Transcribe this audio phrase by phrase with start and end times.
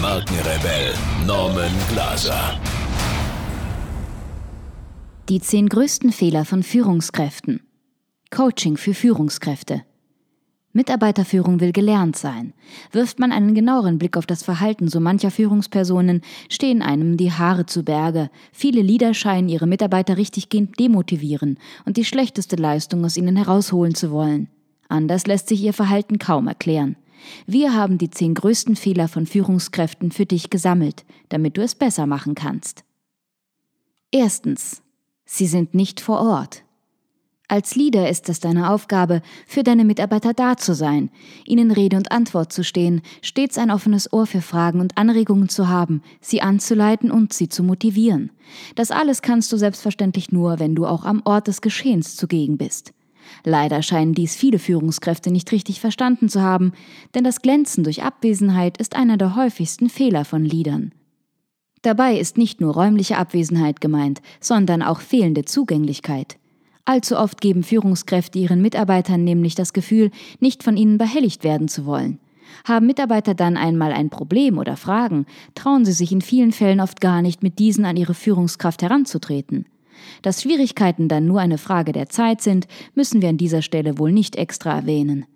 [0.00, 0.94] Markenrebell
[1.26, 2.58] Norman Glaser.
[5.28, 7.60] Die zehn größten Fehler von Führungskräften.
[8.30, 9.82] Coaching für Führungskräfte.
[10.72, 12.54] Mitarbeiterführung will gelernt sein.
[12.92, 17.66] Wirft man einen genaueren Blick auf das Verhalten so mancher Führungspersonen, stehen einem die Haare
[17.66, 18.30] zu Berge.
[18.52, 24.10] Viele Leader scheinen ihre Mitarbeiter richtiggehend demotivieren und die schlechteste Leistung aus ihnen herausholen zu
[24.10, 24.48] wollen.
[24.88, 26.96] Anders lässt sich ihr Verhalten kaum erklären.
[27.46, 32.06] Wir haben die zehn größten Fehler von Führungskräften für dich gesammelt, damit du es besser
[32.06, 32.84] machen kannst.
[34.10, 34.82] Erstens.
[35.24, 36.64] Sie sind nicht vor Ort.
[37.50, 41.10] Als Leader ist es deine Aufgabe, für deine Mitarbeiter da zu sein,
[41.44, 45.68] ihnen Rede und Antwort zu stehen, stets ein offenes Ohr für Fragen und Anregungen zu
[45.68, 48.30] haben, sie anzuleiten und sie zu motivieren.
[48.76, 52.92] Das alles kannst du selbstverständlich nur, wenn du auch am Ort des Geschehens zugegen bist.
[53.44, 56.72] Leider scheinen dies viele Führungskräfte nicht richtig verstanden zu haben,
[57.14, 60.92] denn das Glänzen durch Abwesenheit ist einer der häufigsten Fehler von Leadern.
[61.82, 66.36] Dabei ist nicht nur räumliche Abwesenheit gemeint, sondern auch fehlende Zugänglichkeit.
[66.84, 70.10] Allzu oft geben Führungskräfte ihren Mitarbeitern nämlich das Gefühl,
[70.40, 72.18] nicht von ihnen behelligt werden zu wollen.
[72.64, 75.24] Haben Mitarbeiter dann einmal ein Problem oder Fragen,
[75.54, 79.66] trauen sie sich in vielen Fällen oft gar nicht, mit diesen an ihre Führungskraft heranzutreten.
[80.22, 84.12] Dass Schwierigkeiten dann nur eine Frage der Zeit sind, müssen wir an dieser Stelle wohl
[84.12, 85.26] nicht extra erwähnen.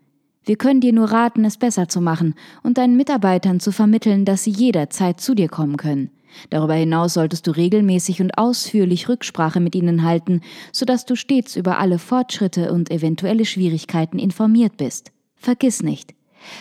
[0.44, 4.44] Wir können dir nur raten, es besser zu machen und deinen Mitarbeitern zu vermitteln, dass
[4.44, 6.10] sie jederzeit zu dir kommen können.
[6.50, 10.40] Darüber hinaus solltest du regelmäßig und ausführlich Rücksprache mit ihnen halten,
[10.72, 15.12] sodass du stets über alle Fortschritte und eventuelle Schwierigkeiten informiert bist.
[15.36, 16.14] Vergiss nicht,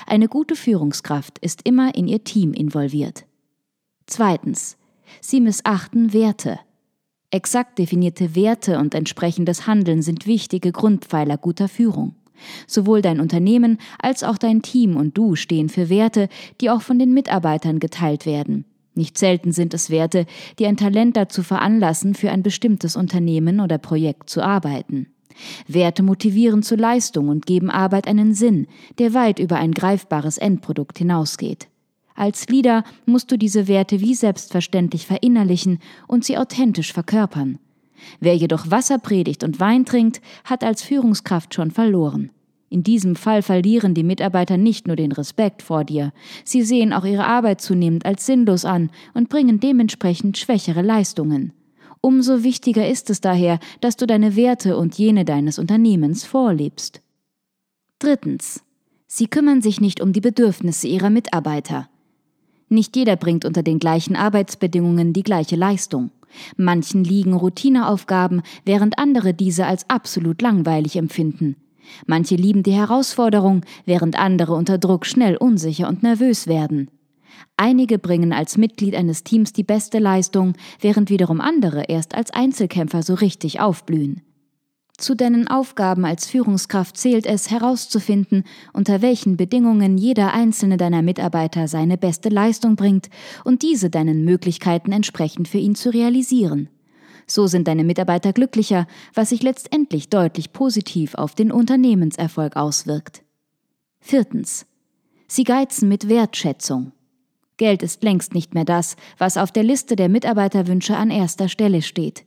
[0.08, 3.26] eine gute Führungskraft ist immer in ihr Team involviert.
[4.08, 4.78] Zweitens.
[5.22, 6.60] Sie missachten Werte.
[7.34, 12.14] Exakt definierte Werte und entsprechendes Handeln sind wichtige Grundpfeiler guter Führung.
[12.68, 16.30] Sowohl dein Unternehmen als auch dein Team und du stehen für Werte,
[16.62, 18.66] die auch von den Mitarbeitern geteilt werden.
[18.94, 20.28] Nicht selten sind es Werte,
[20.60, 25.08] die ein Talent dazu veranlassen, für ein bestimmtes Unternehmen oder Projekt zu arbeiten.
[25.68, 28.68] Werte motivieren zu Leistung und geben Arbeit einen Sinn,
[29.00, 31.68] der weit über ein greifbares Endprodukt hinausgeht.
[32.16, 37.60] Als Leader musst du diese Werte wie selbstverständlich verinnerlichen und sie authentisch verkörpern.
[38.20, 42.32] Wer jedoch Wasser predigt und Wein trinkt, hat als Führungskraft schon verloren.
[42.70, 46.12] In diesem Fall verlieren die Mitarbeiter nicht nur den Respekt vor dir,
[46.44, 51.54] sie sehen auch ihre Arbeit zunehmend als sinnlos an und bringen dementsprechend schwächere Leistungen.
[52.02, 57.02] Umso wichtiger ist es daher, dass du deine Werte und jene deines Unternehmens vorlebst.
[58.00, 58.64] Drittens.
[59.06, 61.88] Sie kümmern sich nicht um die Bedürfnisse ihrer Mitarbeiter.
[62.74, 66.10] Nicht jeder bringt unter den gleichen Arbeitsbedingungen die gleiche Leistung.
[66.58, 71.56] Manchen liegen Routineaufgaben, während andere diese als absolut langweilig empfinden.
[72.08, 76.90] Manche lieben die Herausforderung, während andere unter Druck schnell unsicher und nervös werden.
[77.58, 83.04] Einige bringen als Mitglied eines Teams die beste Leistung, während wiederum andere erst als Einzelkämpfer
[83.04, 84.24] so richtig aufblühen.
[84.98, 88.44] Zu deinen Aufgaben als Führungskraft zählt es herauszufinden,
[88.74, 93.10] unter welchen Bedingungen jeder einzelne deiner Mitarbeiter seine beste Leistung bringt
[93.44, 96.70] und diese deinen Möglichkeiten entsprechend für ihn zu realisieren.
[97.26, 103.24] So sind deine Mitarbeiter glücklicher, was sich letztendlich deutlich positiv auf den Unternehmenserfolg auswirkt.
[104.00, 104.68] Viertens.
[105.28, 106.92] Sie geizen mit Wertschätzung.
[107.58, 111.82] Geld ist längst nicht mehr das, was auf der Liste der Mitarbeiterwünsche an erster Stelle
[111.82, 112.26] steht.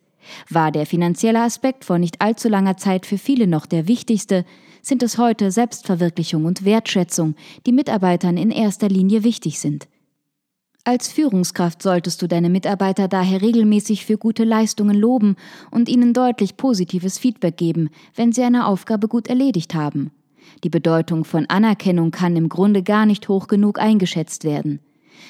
[0.50, 4.44] War der finanzielle Aspekt vor nicht allzu langer Zeit für viele noch der wichtigste,
[4.82, 7.34] sind es heute Selbstverwirklichung und Wertschätzung,
[7.66, 9.88] die Mitarbeitern in erster Linie wichtig sind.
[10.84, 15.34] Als Führungskraft solltest du deine Mitarbeiter daher regelmäßig für gute Leistungen loben
[15.72, 20.12] und ihnen deutlich positives Feedback geben, wenn sie eine Aufgabe gut erledigt haben.
[20.62, 24.78] Die Bedeutung von Anerkennung kann im Grunde gar nicht hoch genug eingeschätzt werden.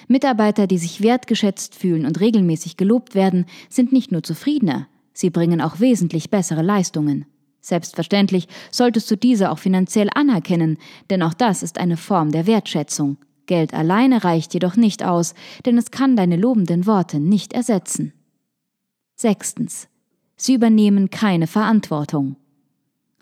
[0.08, 5.60] Mitarbeiter, die sich wertgeschätzt fühlen und regelmäßig gelobt werden, sind nicht nur zufriedener, sie bringen
[5.60, 7.26] auch wesentlich bessere Leistungen.
[7.60, 10.78] Selbstverständlich solltest du diese auch finanziell anerkennen,
[11.10, 13.16] denn auch das ist eine Form der Wertschätzung.
[13.46, 15.34] Geld alleine reicht jedoch nicht aus,
[15.64, 18.12] denn es kann deine lobenden Worte nicht ersetzen.
[19.16, 19.88] Sechstens.
[20.36, 22.36] Sie übernehmen keine Verantwortung.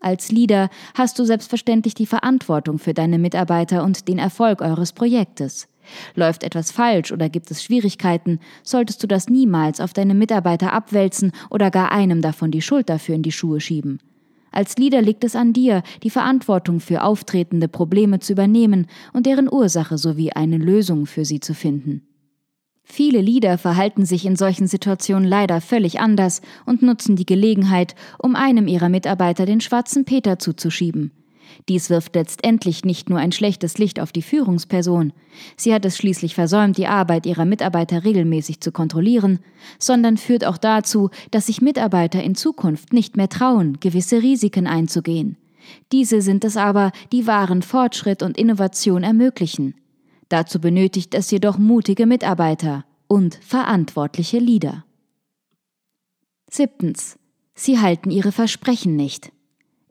[0.01, 5.69] Als Leader hast du selbstverständlich die Verantwortung für deine Mitarbeiter und den Erfolg eures Projektes.
[6.15, 11.33] Läuft etwas falsch oder gibt es Schwierigkeiten, solltest du das niemals auf deine Mitarbeiter abwälzen
[11.51, 14.01] oder gar einem davon die Schuld dafür in die Schuhe schieben.
[14.51, 19.53] Als Leader liegt es an dir, die Verantwortung für auftretende Probleme zu übernehmen und deren
[19.53, 22.03] Ursache sowie eine Lösung für sie zu finden.
[22.85, 28.37] Viele Leader verhalten sich in solchen Situationen leider völlig anders und nutzen die Gelegenheit, um
[28.37, 31.11] einem ihrer Mitarbeiter den schwarzen Peter zuzuschieben.
[31.69, 35.13] Dies wirft letztendlich nicht nur ein schlechtes Licht auf die Führungsperson,
[35.57, 39.41] sie hat es schließlich versäumt, die Arbeit ihrer Mitarbeiter regelmäßig zu kontrollieren,
[39.79, 45.37] sondern führt auch dazu, dass sich Mitarbeiter in Zukunft nicht mehr trauen, gewisse Risiken einzugehen.
[45.93, 49.75] Diese sind es aber, die wahren Fortschritt und Innovation ermöglichen.
[50.29, 54.85] Dazu benötigt es jedoch mutige Mitarbeiter und verantwortliche Leader.
[56.51, 57.19] Siebtens.
[57.55, 59.33] Sie halten ihre Versprechen nicht.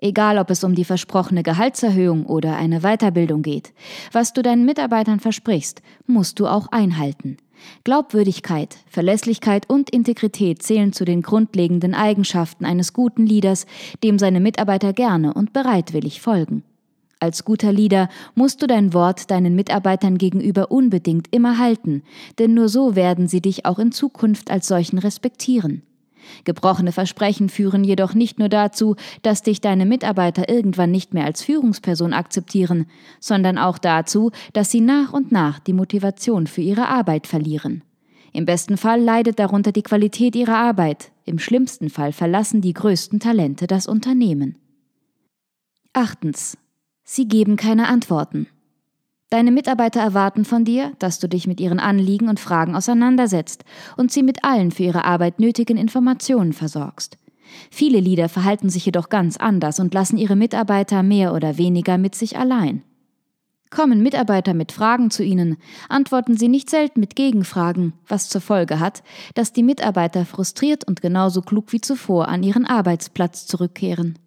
[0.04, 3.72] Egal, ob es um die versprochene Gehaltserhöhung oder eine Weiterbildung geht.
[4.12, 7.38] Was du deinen Mitarbeitern versprichst, musst du auch einhalten.
[7.86, 13.66] Glaubwürdigkeit, Verlässlichkeit und Integrität zählen zu den grundlegenden Eigenschaften eines guten Leaders,
[14.04, 16.66] dem seine Mitarbeiter gerne und bereitwillig folgen.
[17.22, 22.04] Als guter Leader musst du dein Wort deinen Mitarbeitern gegenüber unbedingt immer halten,
[22.40, 25.84] denn nur so werden sie dich auch in Zukunft als solchen respektieren.
[26.44, 31.42] Gebrochene Versprechen führen jedoch nicht nur dazu, dass dich deine Mitarbeiter irgendwann nicht mehr als
[31.44, 32.88] Führungsperson akzeptieren,
[33.20, 37.84] sondern auch dazu, dass sie nach und nach die Motivation für ihre Arbeit verlieren.
[38.32, 43.20] Im besten Fall leidet darunter die Qualität ihrer Arbeit, im schlimmsten Fall verlassen die größten
[43.20, 44.58] Talente das Unternehmen.
[45.94, 46.58] Achtens.
[47.04, 48.48] Sie geben keine Antworten.
[49.34, 53.66] Deine Mitarbeiter erwarten von dir, dass du dich mit ihren Anliegen und Fragen auseinandersetzt
[53.98, 57.18] und sie mit allen für ihre Arbeit nötigen Informationen versorgst.
[57.72, 62.14] Viele Leader verhalten sich jedoch ganz anders und lassen ihre Mitarbeiter mehr oder weniger mit
[62.14, 62.84] sich allein.
[63.72, 65.58] Kommen Mitarbeiter mit Fragen zu ihnen,
[65.90, 69.02] antworten sie nicht selten mit Gegenfragen, was zur Folge hat,
[69.34, 74.20] dass die Mitarbeiter frustriert und genauso klug wie zuvor an ihren Arbeitsplatz zurückkehren.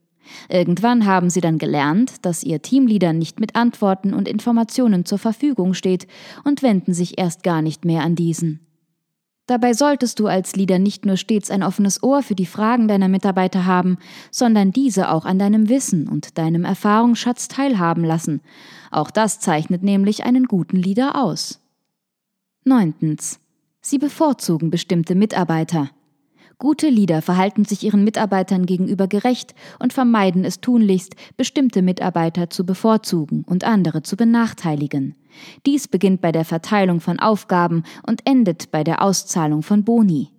[0.49, 5.75] Irgendwann haben sie dann gelernt, dass ihr Teamleader nicht mit Antworten und Informationen zur Verfügung
[5.75, 6.07] steht
[6.45, 8.61] und wenden sich erst gar nicht mehr an diesen.
[9.47, 13.09] Dabei solltest du als Leader nicht nur stets ein offenes Ohr für die Fragen deiner
[13.09, 13.99] Mitarbeiter haben,
[14.33, 18.41] sondern diese auch an deinem Wissen und deinem Erfahrungsschatz teilhaben lassen.
[18.91, 21.61] Auch das zeichnet nämlich einen guten Leader aus.
[22.65, 23.39] Neuntens.
[23.81, 25.91] Sie bevorzugen bestimmte Mitarbeiter.
[26.59, 32.65] Gute Leader verhalten sich ihren Mitarbeitern gegenüber gerecht und vermeiden es tunlichst, bestimmte Mitarbeiter zu
[32.65, 35.15] bevorzugen und andere zu benachteiligen.
[35.67, 40.31] Dies beginnt bei der Verteilung von Aufgaben und endet bei der Auszahlung von Boni.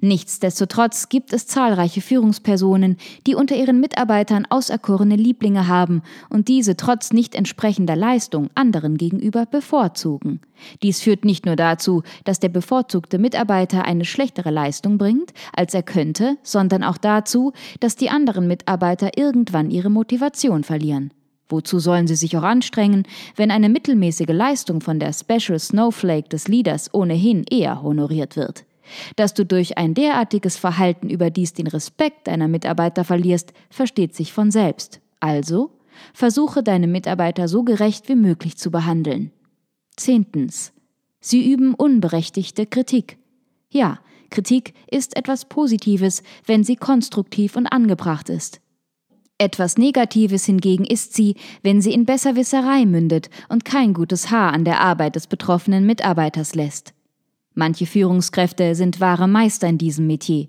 [0.00, 2.96] Nichtsdestotrotz gibt es zahlreiche Führungspersonen,
[3.26, 9.46] die unter ihren Mitarbeitern auserkorene Lieblinge haben und diese trotz nicht entsprechender Leistung anderen gegenüber
[9.46, 10.40] bevorzugen.
[10.82, 15.82] Dies führt nicht nur dazu, dass der bevorzugte Mitarbeiter eine schlechtere Leistung bringt, als er
[15.82, 21.12] könnte, sondern auch dazu, dass die anderen Mitarbeiter irgendwann ihre Motivation verlieren.
[21.48, 23.04] Wozu sollen sie sich auch anstrengen,
[23.36, 28.64] wenn eine mittelmäßige Leistung von der Special Snowflake des Leaders ohnehin eher honoriert wird?
[29.16, 34.50] Dass du durch ein derartiges Verhalten überdies den Respekt deiner Mitarbeiter verlierst, versteht sich von
[34.50, 35.00] selbst.
[35.20, 35.70] Also,
[36.12, 39.32] versuche deine Mitarbeiter so gerecht wie möglich zu behandeln.
[39.96, 40.72] Zehntens.
[41.20, 43.18] Sie üben unberechtigte Kritik.
[43.70, 43.98] Ja,
[44.30, 48.60] Kritik ist etwas Positives, wenn sie konstruktiv und angebracht ist.
[49.38, 54.64] Etwas Negatives hingegen ist sie, wenn sie in Besserwisserei mündet und kein gutes Haar an
[54.64, 56.94] der Arbeit des betroffenen Mitarbeiters lässt.
[57.58, 60.48] Manche Führungskräfte sind wahre Meister in diesem Metier.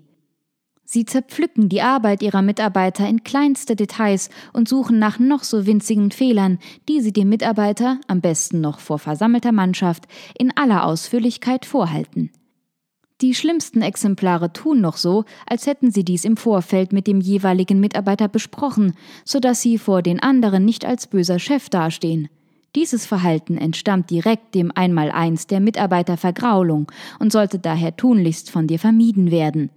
[0.84, 6.10] Sie zerpflücken die Arbeit ihrer Mitarbeiter in kleinste Details und suchen nach noch so winzigen
[6.10, 10.04] Fehlern, die sie dem Mitarbeiter, am besten noch vor versammelter Mannschaft,
[10.38, 12.30] in aller Ausführlichkeit vorhalten.
[13.22, 17.80] Die schlimmsten Exemplare tun noch so, als hätten sie dies im Vorfeld mit dem jeweiligen
[17.80, 22.28] Mitarbeiter besprochen, so dass sie vor den anderen nicht als böser Chef dastehen.
[22.78, 26.86] Dieses Verhalten entstammt direkt dem Einmaleins der Mitarbeitervergraulung
[27.18, 29.70] und sollte daher tunlichst von dir vermieden werden.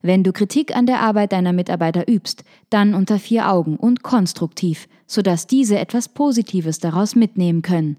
[0.00, 4.86] Wenn du Kritik an der Arbeit deiner Mitarbeiter übst, dann unter vier Augen und konstruktiv,
[5.08, 7.96] sodass diese etwas Positives daraus mitnehmen können.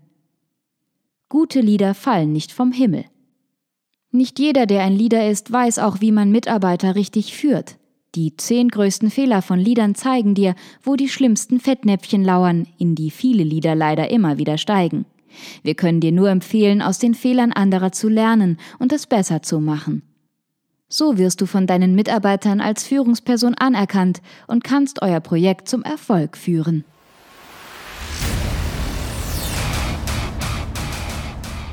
[1.28, 3.04] Gute Lieder fallen nicht vom Himmel.
[4.12, 7.78] Nicht jeder, der ein Leader ist, weiß auch, wie man Mitarbeiter richtig führt.
[8.18, 13.12] Die zehn größten Fehler von Liedern zeigen dir, wo die schlimmsten Fettnäpfchen lauern, in die
[13.12, 15.06] viele Lieder leider immer wieder steigen.
[15.62, 19.60] Wir können dir nur empfehlen, aus den Fehlern anderer zu lernen und es besser zu
[19.60, 20.02] machen.
[20.90, 26.38] So wirst du von deinen Mitarbeitern als Führungsperson anerkannt und kannst euer Projekt zum Erfolg
[26.38, 26.86] führen.